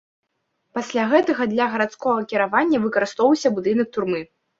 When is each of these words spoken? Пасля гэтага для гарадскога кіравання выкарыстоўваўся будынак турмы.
Пасля 0.77 1.03
гэтага 1.11 1.43
для 1.51 1.67
гарадскога 1.73 2.23
кіравання 2.31 2.79
выкарыстоўваўся 2.87 3.53
будынак 3.59 3.93
турмы. 3.99 4.25